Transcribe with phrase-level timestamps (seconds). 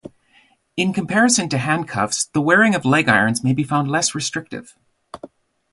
[0.75, 4.75] In comparison to handcuffs the wearing of leg irons may be found less restrictive.